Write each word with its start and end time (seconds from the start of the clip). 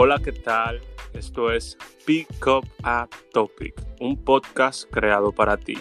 Hola, 0.00 0.20
¿qué 0.22 0.30
tal? 0.30 0.80
Esto 1.12 1.50
es 1.50 1.76
Pick 2.06 2.46
Up 2.46 2.64
a 2.84 3.08
Topic, 3.32 3.74
un 3.98 4.16
podcast 4.16 4.88
creado 4.92 5.32
para 5.32 5.56
ti, 5.56 5.76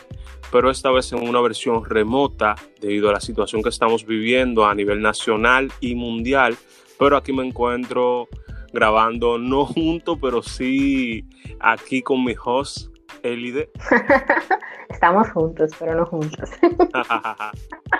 pero 0.52 0.72
esta 0.72 0.90
vez 0.90 1.14
en 1.14 1.30
una 1.30 1.40
versión 1.40 1.86
remota 1.86 2.56
debido 2.82 3.12
a 3.12 3.14
la 3.14 3.22
situación 3.22 3.62
que 3.62 3.70
estamos 3.70 4.08
viviendo 4.08 4.66
a 4.66 4.74
nivel 4.74 5.04
nacional 5.04 5.72
y 5.82 5.94
mundial, 5.94 6.58
pero 6.98 7.16
aquí 7.16 7.32
me 7.32 7.46
encuentro 7.46 8.28
grabando 8.74 9.38
no 9.38 9.66
junto, 9.68 10.20
pero 10.20 10.42
sí 10.42 11.24
aquí 11.60 12.02
con 12.02 12.26
mi 12.26 12.34
host, 12.44 12.88
Elide. 13.22 13.70
Estamos 14.90 15.30
juntos, 15.30 15.74
pero 15.78 15.94
no 15.94 16.08
juntos. 16.08 16.50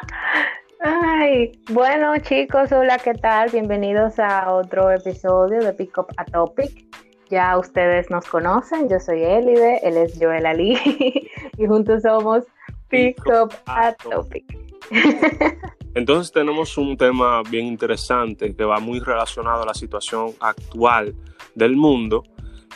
Ay, 0.80 1.60
bueno 1.72 2.16
chicos, 2.20 2.72
hola, 2.72 3.00
¿qué 3.00 3.16
tal? 3.16 3.50
Bienvenidos 3.50 4.20
a 4.20 4.54
otro 4.54 4.92
episodio 4.92 5.60
de 5.60 5.74
Pick 5.74 5.98
Up 5.98 6.08
a 6.18 6.26
Topic. 6.26 6.86
Ya 7.30 7.58
ustedes 7.58 8.12
nos 8.12 8.26
conocen, 8.28 8.88
yo 8.88 9.00
soy 9.00 9.24
Elide, 9.24 9.80
él 9.82 9.98
es 9.98 10.18
Joel 10.20 10.46
Ali 10.46 10.78
y 11.58 11.66
juntos 11.66 12.04
somos 12.04 12.44
Pick 12.90 13.20
Up 13.26 13.54
a 13.66 13.94
Topic. 13.94 14.46
Entonces 15.96 16.32
tenemos 16.32 16.78
un 16.78 16.96
tema 16.96 17.42
bien 17.50 17.66
interesante 17.66 18.56
que 18.56 18.64
va 18.64 18.80
muy 18.80 19.00
relacionado 19.00 19.64
a 19.64 19.66
la 19.66 19.74
situación 19.74 20.34
actual 20.40 21.16
del 21.56 21.76
mundo 21.76 22.24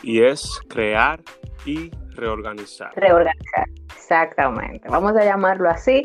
y 0.01 0.23
es 0.23 0.59
crear 0.67 1.21
y 1.67 1.91
reorganizar. 2.15 2.91
Reorganizar, 2.95 3.69
exactamente. 3.95 4.89
Vamos 4.89 5.15
a 5.15 5.23
llamarlo 5.23 5.69
así 5.69 6.03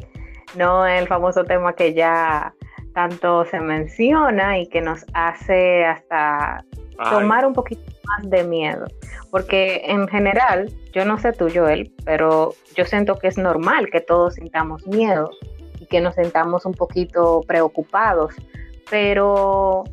no 0.54 0.86
el 0.86 1.06
famoso 1.08 1.44
tema 1.44 1.74
que 1.74 1.94
ya 1.94 2.54
tanto 2.94 3.44
se 3.44 3.60
menciona 3.60 4.58
y 4.58 4.68
que 4.68 4.80
nos 4.80 5.04
hace 5.12 5.84
hasta 5.84 6.64
tomar 7.10 7.44
un 7.44 7.52
poquito 7.52 7.82
más 8.04 8.30
de 8.30 8.44
miedo. 8.44 8.86
Porque 9.30 9.82
en 9.84 10.08
general, 10.08 10.72
yo 10.92 11.04
no 11.04 11.18
sé 11.18 11.32
tú, 11.32 11.48
Joel, 11.54 11.92
pero 12.04 12.54
yo 12.74 12.84
siento 12.84 13.18
que 13.18 13.28
es 13.28 13.36
normal 13.36 13.90
que 13.90 14.00
todos 14.00 14.34
sintamos 14.34 14.86
miedo 14.86 15.30
y 15.78 15.86
que 15.86 16.00
nos 16.00 16.14
sentamos 16.14 16.64
un 16.64 16.72
poquito 16.72 17.42
preocupados, 17.46 18.34
pero 18.88 19.84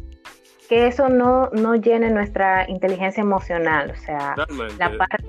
que 0.69 0.87
eso 0.87 1.09
no, 1.09 1.49
no 1.51 1.75
llene 1.75 2.09
nuestra 2.09 2.69
inteligencia 2.69 3.21
emocional, 3.21 3.91
o 3.91 3.97
sea, 3.97 4.35
la 4.79 4.97
parte, 4.97 5.27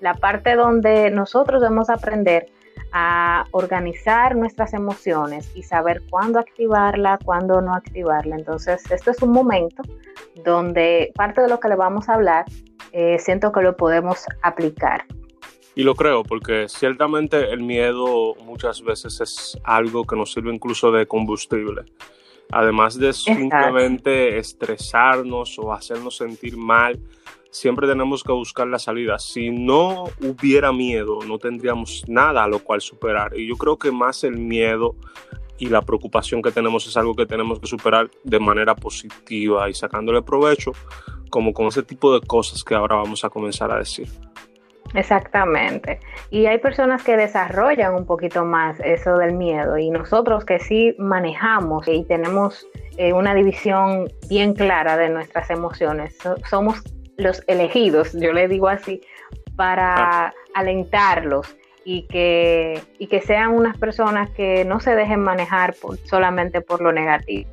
la 0.00 0.14
parte 0.14 0.54
donde 0.54 1.10
nosotros 1.10 1.62
debemos 1.62 1.88
aprender 1.88 2.48
a 2.92 3.46
organizar 3.50 4.36
nuestras 4.36 4.74
emociones 4.74 5.50
y 5.54 5.62
saber 5.62 6.02
cuándo 6.10 6.38
activarla, 6.38 7.18
cuándo 7.24 7.60
no 7.60 7.74
activarla. 7.74 8.36
Entonces, 8.36 8.90
esto 8.90 9.10
es 9.10 9.22
un 9.22 9.32
momento 9.32 9.82
donde 10.44 11.12
parte 11.14 11.40
de 11.40 11.48
lo 11.48 11.60
que 11.60 11.68
le 11.68 11.76
vamos 11.76 12.08
a 12.08 12.14
hablar, 12.14 12.44
eh, 12.92 13.18
siento 13.18 13.52
que 13.52 13.62
lo 13.62 13.76
podemos 13.76 14.24
aplicar. 14.42 15.04
Y 15.74 15.82
lo 15.82 15.94
creo, 15.94 16.22
porque 16.22 16.68
ciertamente 16.68 17.52
el 17.52 17.62
miedo 17.62 18.34
muchas 18.44 18.82
veces 18.82 19.20
es 19.20 19.58
algo 19.62 20.04
que 20.04 20.16
nos 20.16 20.32
sirve 20.32 20.54
incluso 20.54 20.90
de 20.90 21.06
combustible. 21.06 21.82
Además 22.50 22.98
de 22.98 23.12
simplemente 23.12 24.38
estresarnos 24.38 25.58
o 25.58 25.72
hacernos 25.72 26.16
sentir 26.16 26.56
mal, 26.56 26.98
siempre 27.50 27.86
tenemos 27.86 28.22
que 28.22 28.32
buscar 28.32 28.66
la 28.66 28.78
salida. 28.78 29.18
Si 29.18 29.50
no 29.50 30.04
hubiera 30.20 30.72
miedo, 30.72 31.18
no 31.26 31.38
tendríamos 31.38 32.04
nada 32.08 32.44
a 32.44 32.48
lo 32.48 32.60
cual 32.60 32.80
superar. 32.80 33.38
Y 33.38 33.48
yo 33.48 33.56
creo 33.56 33.78
que 33.78 33.90
más 33.90 34.24
el 34.24 34.36
miedo 34.36 34.94
y 35.58 35.66
la 35.68 35.82
preocupación 35.82 36.42
que 36.42 36.50
tenemos 36.50 36.86
es 36.86 36.96
algo 36.96 37.14
que 37.14 37.26
tenemos 37.26 37.60
que 37.60 37.66
superar 37.66 38.10
de 38.24 38.38
manera 38.38 38.74
positiva 38.74 39.68
y 39.68 39.74
sacándole 39.74 40.22
provecho, 40.22 40.72
como 41.30 41.52
con 41.52 41.66
ese 41.66 41.82
tipo 41.82 42.18
de 42.18 42.26
cosas 42.26 42.62
que 42.62 42.74
ahora 42.74 42.96
vamos 42.96 43.24
a 43.24 43.30
comenzar 43.30 43.70
a 43.70 43.78
decir. 43.78 44.08
Exactamente. 44.94 46.00
Y 46.30 46.46
hay 46.46 46.58
personas 46.58 47.02
que 47.02 47.16
desarrollan 47.16 47.94
un 47.94 48.06
poquito 48.06 48.44
más 48.44 48.78
eso 48.80 49.16
del 49.18 49.34
miedo 49.34 49.76
y 49.78 49.90
nosotros 49.90 50.44
que 50.44 50.58
sí 50.58 50.94
manejamos 50.98 51.88
y 51.88 52.04
tenemos 52.04 52.66
eh, 52.96 53.12
una 53.12 53.34
división 53.34 54.08
bien 54.28 54.54
clara 54.54 54.96
de 54.96 55.08
nuestras 55.08 55.50
emociones, 55.50 56.16
somos 56.48 56.82
los 57.16 57.42
elegidos, 57.46 58.12
yo 58.12 58.32
le 58.32 58.48
digo 58.48 58.68
así, 58.68 59.00
para 59.56 60.26
ah. 60.26 60.34
alentarlos 60.54 61.56
y 61.84 62.02
que, 62.08 62.80
y 62.98 63.06
que 63.06 63.20
sean 63.20 63.52
unas 63.52 63.78
personas 63.78 64.30
que 64.30 64.64
no 64.64 64.80
se 64.80 64.94
dejen 64.94 65.20
manejar 65.20 65.74
solamente 66.04 66.60
por 66.60 66.82
lo 66.82 66.92
negativo. 66.92 67.48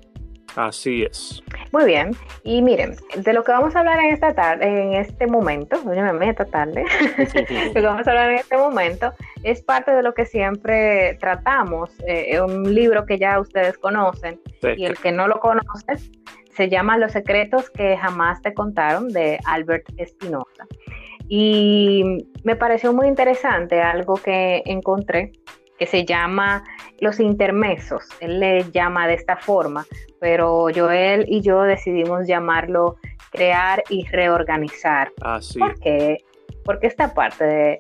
Así 0.56 1.04
es. 1.04 1.44
Muy 1.72 1.86
bien. 1.86 2.12
Y 2.44 2.62
miren, 2.62 2.96
de 3.16 3.34
lo 3.34 3.44
que 3.44 3.52
vamos 3.52 3.76
a 3.76 3.80
hablar 3.80 4.00
en 4.00 4.14
esta 4.14 4.34
tarde, 4.34 4.66
en 4.66 4.94
este 4.94 5.26
momento, 5.28 5.84
me 5.84 6.14
meto 6.14 6.46
tarde, 6.46 6.84
lo 7.18 7.74
que 7.74 7.82
vamos 7.82 8.08
a 8.08 8.12
hablar 8.12 8.32
en 8.32 8.38
este 8.38 8.58
momento 8.58 9.14
es 9.44 9.62
parte 9.62 9.92
de 9.92 10.04
lo 10.04 10.14
que 10.14 10.26
siempre 10.26 11.16
tratamos, 11.20 11.92
eh, 12.06 12.40
un 12.42 12.74
libro 12.74 13.06
que 13.06 13.18
ya 13.18 13.40
ustedes 13.40 13.78
conocen 13.78 14.40
y 14.78 14.86
el 14.86 14.98
que 14.98 15.12
no 15.12 15.28
lo 15.28 15.40
conoce 15.40 15.98
se 16.56 16.70
llama 16.70 16.98
Los 16.98 17.12
secretos 17.12 17.70
que 17.70 17.98
jamás 17.98 18.42
te 18.42 18.54
contaron 18.54 19.10
de 19.10 19.40
Albert 19.46 19.86
Espinosa. 19.98 20.68
Y 21.28 22.28
me 22.44 22.56
pareció 22.56 22.94
muy 22.94 23.08
interesante 23.08 23.82
algo 23.82 24.16
que 24.16 24.62
encontré 24.66 25.32
que 25.80 25.88
se 25.88 26.06
llama 26.06 26.64
los 27.00 27.20
intermesos. 27.20 28.08
Él 28.20 28.40
le 28.40 28.72
llama 28.72 29.08
de 29.08 29.16
esta 29.16 29.38
forma, 29.38 29.86
pero 30.20 30.68
Joel 30.74 31.26
y 31.28 31.42
yo 31.42 31.64
decidimos 31.64 32.28
llamarlo 32.28 32.98
crear 33.32 33.84
y 33.90 34.06
reorganizar. 34.06 35.12
Ah, 35.22 35.42
sí. 35.42 35.60
¿Por 35.60 35.80
qué? 35.80 36.18
Porque 36.64 36.88
esta 36.88 37.14
parte 37.14 37.44
de, 37.44 37.80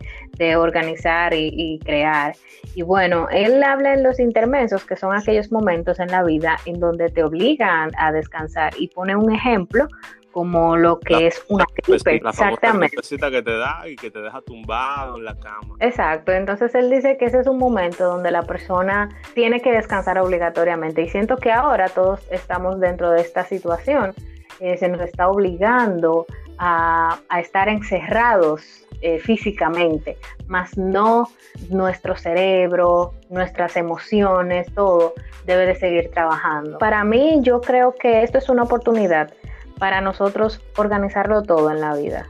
organizar 0.55 1.33
y, 1.33 1.51
y, 1.53 1.79
crear. 1.79 2.35
Y 2.75 2.81
bueno, 2.81 3.27
él 3.31 3.63
habla 3.63 3.93
en 3.93 4.03
los 4.03 4.19
intermesos, 4.19 4.83
que 4.85 4.95
son 4.95 5.15
aquellos 5.15 5.51
momentos 5.51 5.99
en 5.99 6.07
la 6.07 6.23
vida 6.23 6.57
en 6.65 6.79
donde 6.79 7.09
te 7.09 7.23
obligan 7.23 7.91
a 7.97 8.11
descansar 8.11 8.73
y 8.77 8.87
pone 8.87 9.15
un 9.15 9.31
ejemplo 9.31 9.87
como 10.33 10.75
lo 10.75 10.99
que 10.99 11.27
es 11.27 11.45
una 11.47 11.65
gripe. 11.73 12.15
Exactamente. 12.15 12.97
La 13.21 13.31
que 13.31 13.41
te 13.43 13.57
da 13.57 13.87
y 13.87 13.95
que 13.95 14.11
te 14.11 14.19
deja 14.19 14.41
tumbado 14.41 15.17
en 15.17 15.25
la 15.25 15.35
cama. 15.35 15.75
Exacto. 15.79 16.33
Entonces 16.33 16.75
él 16.75 16.89
dice 16.89 17.15
que 17.17 17.25
ese 17.25 17.39
es 17.39 17.47
un 17.47 17.59
momento 17.59 18.03
donde 18.05 18.31
la 18.31 18.41
persona 18.41 19.09
tiene 19.35 19.61
que 19.61 19.71
descansar 19.71 20.17
obligatoriamente. 20.17 21.03
Y 21.03 21.09
siento 21.09 21.37
que 21.37 21.51
ahora 21.51 21.87
todos 21.87 22.19
estamos 22.31 22.79
dentro 22.79 23.11
de 23.11 23.21
esta 23.21 23.45
situación. 23.45 24.13
Eh, 24.59 24.77
se 24.77 24.89
nos 24.89 25.01
está 25.01 25.29
obligando 25.29 26.25
a, 26.57 27.19
estar 27.39 27.69
encerrados 27.69 28.85
eh, 29.03 29.19
físicamente, 29.19 30.17
más 30.47 30.77
no 30.77 31.29
nuestro 31.69 32.15
cerebro, 32.15 33.13
nuestras 33.29 33.75
emociones, 33.75 34.73
todo 34.73 35.13
debe 35.45 35.65
de 35.65 35.75
seguir 35.75 36.09
trabajando. 36.11 36.77
Para 36.77 37.03
mí 37.03 37.39
yo 37.41 37.59
creo 37.59 37.93
que 37.95 38.23
esto 38.23 38.37
es 38.37 38.47
una 38.47 38.63
oportunidad 38.63 39.33
para 39.77 39.99
nosotros 39.99 40.61
organizarlo 40.77 41.43
todo 41.43 41.69
en 41.69 41.81
la 41.81 41.95
vida. 41.97 42.29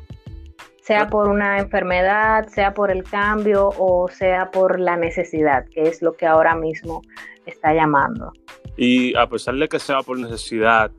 Sea 0.81 1.09
por 1.09 1.29
una 1.29 1.59
enfermedad, 1.59 2.47
sea 2.47 2.73
por 2.73 2.89
el 2.89 3.03
cambio 3.03 3.69
o 3.77 4.07
sea 4.09 4.49
por 4.49 4.79
la 4.79 4.97
necesidad, 4.97 5.65
que 5.69 5.83
es 5.83 6.01
lo 6.01 6.13
que 6.13 6.25
ahora 6.25 6.55
mismo 6.55 7.03
está 7.45 7.71
llamando. 7.75 8.33
Y 8.75 9.15
a 9.15 9.27
pesar 9.27 9.53
de 9.55 9.69
que 9.69 9.77
sea 9.77 9.99
por 9.99 10.17
necesidad, 10.17 10.89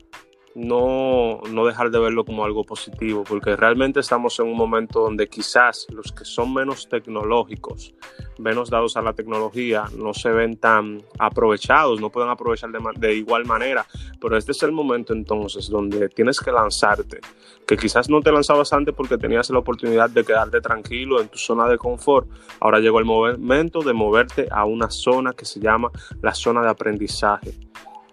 no, 0.55 1.41
no 1.51 1.65
dejar 1.65 1.91
de 1.91 1.99
verlo 1.99 2.23
como 2.23 2.45
algo 2.45 2.63
positivo, 2.63 3.23
porque 3.27 3.55
realmente 3.57 3.99
estamos 3.99 4.39
en 4.39 4.47
un 4.47 4.55
momento 4.55 5.01
donde 5.01 5.27
quizás 5.27 5.85
los 5.89 6.13
que 6.13 6.23
son 6.23 6.53
menos 6.53 6.87
tecnológicos, 6.87 7.93
menos 8.39 8.69
dados 8.69 8.95
a 8.95 9.01
la 9.01 9.13
tecnología, 9.13 9.83
no 9.97 10.13
se 10.13 10.29
ven 10.31 10.57
tan 10.57 11.01
aprovechados, 11.19 11.99
no 11.99 12.09
pueden 12.09 12.29
aprovechar 12.29 12.71
de, 12.71 12.79
de 12.97 13.15
igual 13.15 13.45
manera, 13.45 13.85
pero 14.19 14.37
este 14.37 14.53
es 14.53 14.63
el 14.63 14.71
momento 14.71 15.11
entonces 15.11 15.69
donde 15.69 16.07
tienes 16.07 16.39
que 16.39 16.53
lanzarte, 16.53 17.19
que 17.67 17.75
quizás 17.75 18.09
no 18.09 18.21
te 18.21 18.31
lanzabas 18.31 18.71
antes 18.71 18.95
porque 18.95 19.17
tenías 19.17 19.49
la 19.49 19.59
oportunidad 19.59 20.09
de 20.09 20.23
quedarte 20.23 20.61
tranquilo 20.61 21.19
en 21.19 21.27
tu 21.27 21.37
zona 21.37 21.67
de 21.67 21.77
confort, 21.77 22.29
ahora 22.61 22.79
llegó 22.79 22.99
el 22.99 23.05
momento 23.05 23.81
de 23.81 23.91
moverte 23.91 24.47
a 24.49 24.63
una 24.63 24.89
zona 24.89 25.33
que 25.33 25.43
se 25.43 25.59
llama 25.59 25.91
la 26.21 26.33
zona 26.33 26.61
de 26.61 26.69
aprendizaje 26.69 27.64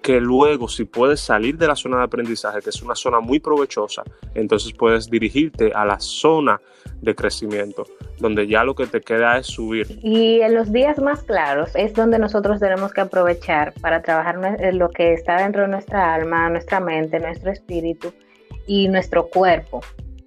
que 0.03 0.21
luego 0.21 0.69
si 0.69 0.85
puedes 0.85 1.21
salir 1.21 1.57
de 1.57 1.69
la 1.69 1.77
zona 1.77 1.99
de 1.99 2.05
aprendizaje, 2.05 2.61
que 2.61 2.71
es 2.71 2.83
una 2.83 2.95
zona 2.95 3.21
muy 3.21 3.39
provechosa, 3.39 4.03
entonces 4.35 4.73
puedes 4.73 5.09
dirigirte 5.09 5.73
a 5.73 5.85
la 5.85 5.99
zona 6.01 6.61
de 7.01 7.15
crecimiento, 7.15 7.85
donde 8.19 8.47
ya 8.47 8.65
lo 8.65 8.75
que 8.75 8.87
te 8.87 9.01
queda 9.01 9.39
es 9.39 9.47
subir. 9.47 9.87
Y 10.03 10.41
en 10.41 10.55
los 10.55 10.73
días 10.73 10.99
más 10.99 11.23
claros 11.23 11.71
es 11.75 11.95
donde 11.95 12.19
nosotros 12.19 12.61
tenemos 12.61 12.93
que 12.93 13.01
aprovechar 13.01 13.73
para 13.81 14.03
trabajar 14.03 14.39
lo 14.73 14.91
que 14.91 15.15
está 15.15 15.37
dentro 15.37 15.63
de 15.63 15.69
nuestra 15.69 16.15
alma, 16.15 16.49
nuestra 16.51 16.81
mente, 16.81 17.19
nuestro 17.19 17.51
espíritu 17.51 18.13
y 18.67 18.89
nuestro 18.89 19.29
cuerpo. 19.29 19.81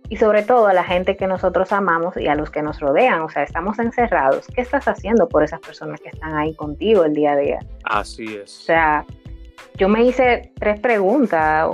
Y 0.08 0.18
sobre 0.18 0.44
todo 0.44 0.68
a 0.68 0.74
la 0.74 0.84
gente 0.84 1.18
que 1.18 1.26
nosotros 1.26 1.72
amamos 1.72 2.16
y 2.18 2.28
a 2.28 2.36
los 2.36 2.52
que 2.52 2.62
nos 2.62 2.80
rodean. 2.80 3.22
O 3.22 3.30
sea, 3.30 3.42
estamos 3.42 3.80
encerrados. 3.80 4.46
¿Qué 4.54 4.62
estás 4.62 4.88
haciendo 4.88 5.28
por 5.28 5.44
esas 5.44 5.60
personas 5.62 6.00
que 6.00 6.10
están 6.10 6.36
ahí 6.36 6.54
contigo 6.54 7.06
el 7.06 7.14
día 7.14 7.32
a 7.32 7.38
día? 7.38 7.60
Así 7.86 8.36
es. 8.36 8.60
O 8.60 8.64
sea, 8.66 9.06
yo 9.78 9.90
me 9.90 10.04
hice 10.04 10.52
tres 10.60 10.80
preguntas 10.80 11.70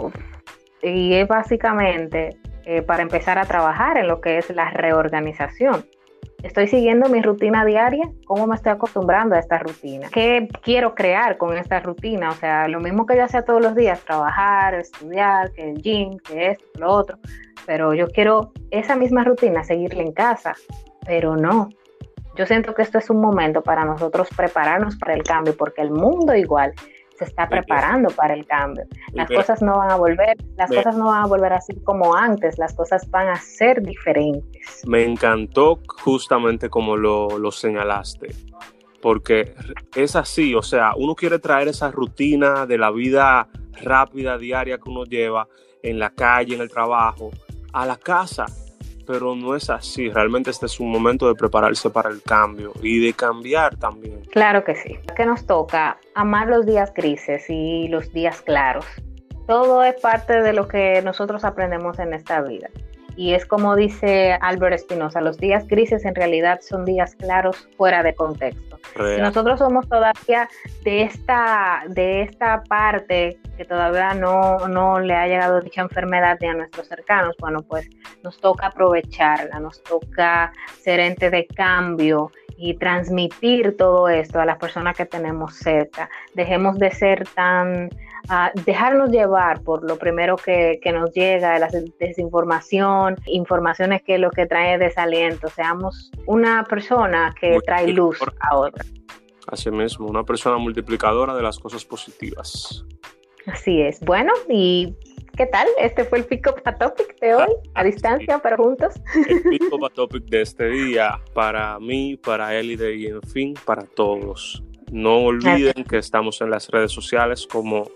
y 0.82 1.14
es 1.14 1.28
básicamente 1.28 2.38
eh, 2.66 2.82
para 2.82 3.04
empezar 3.04 3.38
a 3.38 3.46
trabajar 3.46 3.98
en 3.98 4.08
lo 4.08 4.22
que 4.22 4.38
es 4.38 4.50
la 4.50 4.70
reorganización. 4.72 5.86
Estoy 6.44 6.68
siguiendo 6.68 7.08
mi 7.08 7.22
rutina 7.22 7.64
diaria, 7.64 8.10
cómo 8.26 8.48
me 8.48 8.56
estoy 8.56 8.72
acostumbrando 8.72 9.36
a 9.36 9.40
esta 9.40 9.60
rutina, 9.60 10.10
qué 10.12 10.48
quiero 10.64 10.96
crear 10.96 11.38
con 11.38 11.56
esta 11.56 11.80
rutina, 11.80 12.32
o 12.32 12.34
sea, 12.34 12.68
lo 12.68 12.80
mismo 12.80 13.06
que 13.06 13.16
yo 13.16 13.24
hacía 13.24 13.44
todos 13.46 13.62
los 13.62 13.76
días, 13.76 14.04
trabajar, 14.04 14.74
estudiar, 14.74 15.52
que 15.52 15.70
el 15.70 15.82
gym, 15.84 16.18
que 16.18 16.52
esto, 16.52 16.66
lo 16.80 16.92
otro, 16.92 17.20
pero 17.68 17.94
yo 17.94 18.08
quiero 18.08 18.54
esa 18.72 18.96
misma 18.96 19.24
rutina 19.24 19.64
seguirla 19.64 20.02
en 20.02 20.14
casa, 20.14 20.54
pero 21.06 21.36
no. 21.36 21.70
Yo 22.36 22.48
siento 22.48 22.74
que 22.74 22.82
esto 22.82 22.98
es 22.98 23.12
un 23.12 23.22
momento 23.22 23.62
para 23.62 23.86
nosotros 23.86 24.28
prepararnos 24.36 24.96
para 24.98 25.14
el 25.14 25.22
cambio, 25.22 25.56
porque 25.56 25.82
el 25.82 25.92
mundo 25.92 26.34
igual 26.34 26.74
se 27.22 27.30
está 27.30 27.48
preparando 27.48 28.10
para 28.10 28.34
el 28.34 28.48
cambio. 28.48 28.84
Las 29.14 29.30
cosas 29.30 29.62
no 29.62 29.78
van 29.78 29.92
a 29.92 29.96
volver, 29.96 30.36
las 30.58 30.70
cosas 30.70 30.96
no 30.98 31.06
van 31.06 31.24
a 31.24 31.28
volver 31.28 31.54
así 31.54 31.76
como 31.84 32.16
antes, 32.16 32.58
las 32.58 32.74
cosas 32.74 33.08
van 33.12 33.28
a 33.28 33.36
ser 33.36 33.82
diferentes. 33.84 34.82
Me 34.88 35.04
encantó 35.04 35.80
justamente 36.04 36.68
como 36.70 36.98
lo, 36.98 37.38
lo 37.38 37.52
señalaste, 37.52 38.34
porque 39.02 39.54
es 39.96 40.16
así, 40.16 40.56
o 40.56 40.64
sea, 40.64 40.94
uno 40.96 41.14
quiere 41.14 41.38
traer 41.38 41.68
esa 41.68 41.92
rutina 41.92 42.66
de 42.66 42.78
la 42.80 42.90
vida 42.90 43.48
rápida, 43.84 44.40
diaria 44.40 44.80
que 44.80 44.90
uno 44.90 45.04
lleva 45.04 45.48
en 45.84 46.00
la 46.00 46.10
calle, 46.10 46.56
en 46.56 46.62
el 46.62 46.70
trabajo, 46.70 47.30
a 47.72 47.86
la 47.86 47.98
casa 47.98 48.46
pero 49.06 49.36
no 49.36 49.56
es 49.56 49.70
así. 49.70 50.10
Realmente 50.10 50.50
este 50.50 50.66
es 50.66 50.80
un 50.80 50.92
momento 50.92 51.28
de 51.28 51.36
prepararse 51.36 51.90
para 51.90 52.10
el 52.10 52.22
cambio 52.22 52.72
y 52.82 53.00
de 53.06 53.14
cambiar 53.14 53.76
también. 53.78 54.22
Claro 54.32 54.64
que 54.64 54.76
sí. 54.76 54.98
Que 55.16 55.26
nos 55.26 55.46
toca 55.46 55.98
amar 56.16 56.48
los 56.48 56.66
días 56.66 56.94
grises 56.94 57.50
y 57.50 57.88
los 57.88 58.12
días 58.14 58.42
claros. 58.42 58.86
Todo 59.48 59.84
es 59.84 60.00
parte 60.00 60.42
de 60.42 60.54
lo 60.54 60.68
que 60.68 61.02
nosotros 61.02 61.44
aprendemos 61.44 62.00
en 62.00 62.14
esta 62.14 62.42
vida. 62.42 62.70
Y 63.18 63.34
es 63.34 63.46
como 63.46 63.76
dice 63.76 64.38
Albert 64.42 64.76
Espinosa, 64.76 65.22
los 65.22 65.38
días 65.38 65.68
grises 65.68 66.06
en 66.06 66.16
realidad 66.16 66.60
son 66.62 66.86
días 66.86 67.16
claros 67.16 67.68
fuera 67.78 68.04
de 68.04 68.16
contexto. 68.16 68.71
Si 68.96 69.22
nosotros 69.22 69.60
somos 69.60 69.88
todavía 69.88 70.50
de 70.84 71.04
esta, 71.04 71.84
de 71.88 72.24
esta 72.24 72.64
parte 72.64 73.38
que 73.58 73.66
todavía 73.66 74.14
no, 74.14 74.68
no 74.68 75.00
le 75.00 75.16
ha 75.16 75.28
llegado 75.28 75.62
dicha 75.62 75.82
enfermedad 75.82 76.38
ni 76.42 76.48
a 76.48 76.54
nuestros 76.54 76.88
cercanos, 76.88 77.36
bueno, 77.40 77.62
pues 77.62 77.90
nos 78.24 78.40
toca 78.40 78.68
aprovecharla, 78.68 79.60
nos 79.60 79.82
toca 79.84 80.52
ser 80.80 81.00
ente 81.00 81.30
de 81.30 81.48
cambio 81.48 82.32
y 82.58 82.76
transmitir 82.76 83.76
todo 83.78 84.10
esto 84.10 84.40
a 84.40 84.46
las 84.46 84.58
personas 84.58 84.96
que 84.96 85.06
tenemos 85.06 85.56
cerca. 85.56 86.10
Dejemos 86.34 86.78
de 86.78 86.92
ser 86.92 87.28
tan 87.30 87.90
dejarnos 88.66 89.10
llevar 89.10 89.62
por 89.62 89.84
lo 89.84 89.98
primero 89.98 90.36
que, 90.36 90.80
nos 90.94 91.12
llega, 91.14 91.58
la 91.60 91.70
desinformación, 92.00 93.18
informaciones 93.26 94.02
que 94.04 94.18
lo 94.18 94.32
que 94.32 94.46
trae 94.46 94.78
desaliento, 94.78 95.50
seamos 95.50 96.12
una 96.26 96.64
persona 96.64 97.34
que 97.40 97.60
trae 97.66 97.88
luz 97.90 98.20
a 98.40 98.58
otra. 98.58 98.86
Así 99.48 99.72
mismo, 99.72 100.08
una 100.08 100.24
persona 100.24 100.58
multiplicadora 100.58 101.36
de 101.36 101.42
las 101.42 101.60
cosas 101.60 101.84
positivas. 101.84 102.86
Así 103.48 103.82
es. 103.82 104.00
Bueno, 104.02 104.32
y 104.48 104.96
¿qué 105.36 105.46
tal? 105.48 105.68
Este 105.80 106.06
fue 106.06 106.20
el 106.20 106.28
a 106.66 106.78
Topic 106.78 107.20
de 107.20 107.34
hoy, 107.34 107.50
a 107.74 107.84
distancia, 107.84 108.40
pero 108.42 108.58
juntos. 108.58 108.94
El 109.28 109.60
a 109.84 109.90
Topic 109.94 110.24
de 110.26 110.42
este 110.42 110.68
día, 110.68 111.20
para 111.34 111.80
mí, 111.80 112.18
para 112.18 112.56
Elide 112.56 112.96
y 112.96 113.08
en 113.08 113.22
fin, 113.24 113.56
para 113.66 113.84
todos. 113.84 114.64
No 114.92 115.20
olviden 115.20 115.84
que 115.86 115.98
estamos 115.98 116.42
en 116.42 116.50
las 116.50 116.70
redes 116.70 116.92
sociales 116.92 117.48
como 117.48 117.90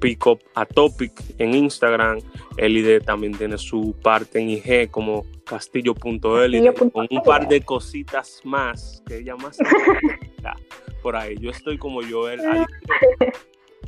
Pick 0.00 0.26
Up 0.26 0.40
a 0.54 0.64
Topic 0.64 1.12
en 1.38 1.54
Instagram. 1.54 2.20
Elide 2.56 3.00
también 3.00 3.36
tiene 3.36 3.58
su 3.58 3.94
parte 4.02 4.40
en 4.40 4.50
IG 4.50 4.90
como 4.90 5.26
castillo.elide 5.44 6.72
con 6.72 7.06
un 7.10 7.22
par 7.22 7.48
de 7.48 7.60
cositas 7.62 8.40
más 8.44 9.02
que 9.06 9.18
ella 9.18 9.36
más 9.36 9.58
por 11.02 11.16
ahí. 11.16 11.36
Yo 11.38 11.50
estoy 11.50 11.78
como 11.78 12.00
Joel. 12.08 12.40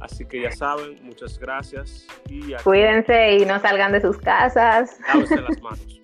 Así 0.00 0.24
que 0.24 0.42
ya 0.42 0.50
saben, 0.50 0.98
muchas 1.02 1.38
gracias. 1.38 2.06
Y 2.28 2.54
Cuídense 2.64 3.36
y 3.36 3.44
no 3.44 3.60
salgan 3.60 3.92
de 3.92 4.00
sus 4.00 4.18
casas. 4.18 4.98
Lávense 5.08 5.40
las 5.40 5.60
manos. 5.62 5.86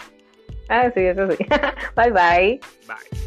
Ah, 0.70 0.90
sí, 0.92 1.00
eso 1.00 1.26
sí. 1.30 1.46
bye 1.96 2.10
bye. 2.10 2.60
Bye. 2.86 3.17